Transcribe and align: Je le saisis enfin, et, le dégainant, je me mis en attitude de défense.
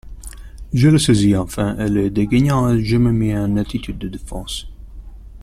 Je 0.73 0.89
le 0.89 0.97
saisis 0.97 1.37
enfin, 1.37 1.77
et, 1.77 1.87
le 1.87 2.09
dégainant, 2.09 2.75
je 2.79 2.97
me 2.97 3.11
mis 3.11 3.37
en 3.37 3.55
attitude 3.55 3.99
de 3.99 4.07
défense. 4.07 4.65